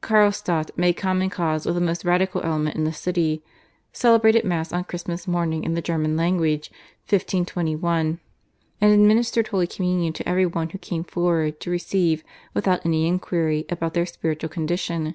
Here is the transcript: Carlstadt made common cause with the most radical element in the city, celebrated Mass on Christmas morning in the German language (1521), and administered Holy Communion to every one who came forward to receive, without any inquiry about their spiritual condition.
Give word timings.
Carlstadt 0.00 0.76
made 0.76 0.94
common 0.96 1.30
cause 1.30 1.64
with 1.64 1.76
the 1.76 1.80
most 1.80 2.04
radical 2.04 2.40
element 2.42 2.74
in 2.74 2.82
the 2.82 2.92
city, 2.92 3.40
celebrated 3.92 4.42
Mass 4.44 4.72
on 4.72 4.82
Christmas 4.82 5.28
morning 5.28 5.62
in 5.62 5.74
the 5.74 5.80
German 5.80 6.16
language 6.16 6.72
(1521), 7.08 8.18
and 8.80 8.92
administered 8.92 9.46
Holy 9.46 9.68
Communion 9.68 10.12
to 10.12 10.28
every 10.28 10.44
one 10.44 10.70
who 10.70 10.78
came 10.78 11.04
forward 11.04 11.60
to 11.60 11.70
receive, 11.70 12.24
without 12.52 12.84
any 12.84 13.06
inquiry 13.06 13.64
about 13.70 13.94
their 13.94 14.06
spiritual 14.06 14.48
condition. 14.48 15.14